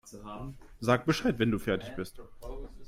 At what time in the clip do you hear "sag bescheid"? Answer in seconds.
0.79-1.37